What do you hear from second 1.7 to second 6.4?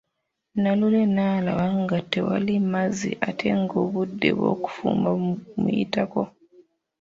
nga tewali mazzi ate nga obudde bw’okufumba bumuyitako.